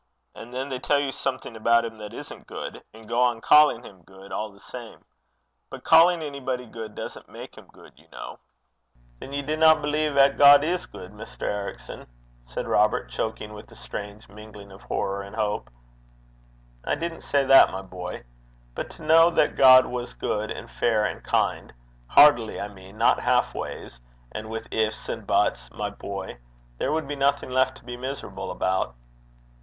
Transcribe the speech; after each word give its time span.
And 0.33 0.51
then 0.51 0.69
they 0.69 0.79
tell 0.79 0.97
you 0.99 1.11
something 1.11 1.55
about 1.55 1.85
him 1.85 1.99
that 1.99 2.11
isn't 2.11 2.47
good, 2.47 2.81
and 2.91 3.07
go 3.07 3.21
on 3.21 3.39
calling 3.39 3.83
him 3.83 4.01
good 4.01 4.31
all 4.31 4.51
the 4.51 4.59
same. 4.59 5.05
But 5.69 5.83
calling 5.83 6.23
anybody 6.23 6.65
good 6.65 6.95
doesn't 6.95 7.29
make 7.29 7.55
him 7.55 7.67
good, 7.71 7.93
you 7.99 8.07
know.' 8.11 8.39
'Then 9.19 9.31
ye 9.33 9.43
dinna 9.43 9.75
believe 9.79 10.17
'at 10.17 10.39
God 10.39 10.63
is 10.63 10.87
good, 10.87 11.11
Mr. 11.11 11.43
Ericson?' 11.43 12.07
said 12.47 12.65
Robert, 12.67 13.11
choking 13.11 13.53
with 13.53 13.71
a 13.71 13.75
strange 13.75 14.27
mingling 14.27 14.71
of 14.71 14.81
horror 14.81 15.21
and 15.21 15.35
hope. 15.35 15.69
'I 16.83 16.95
didn't 16.95 17.21
say 17.21 17.45
that, 17.45 17.69
my 17.71 17.83
boy. 17.83 18.23
But 18.73 18.89
to 18.97 19.03
know 19.03 19.29
that 19.29 19.55
God 19.55 19.85
was 19.85 20.15
good, 20.15 20.49
and 20.49 20.67
fair, 20.67 21.05
and 21.05 21.23
kind 21.23 21.71
heartily, 22.07 22.59
I 22.59 22.69
mean, 22.69 22.97
not 22.97 23.19
half 23.19 23.53
ways, 23.53 24.01
and 24.31 24.49
with 24.49 24.67
ifs 24.71 25.07
and 25.09 25.27
buts 25.27 25.69
my 25.71 25.91
boy, 25.91 26.39
there 26.79 26.91
would 26.91 27.07
be 27.07 27.15
nothing 27.15 27.51
left 27.51 27.77
to 27.77 27.85
be 27.85 27.95
miserable 27.97 28.49
about.' 28.49 28.95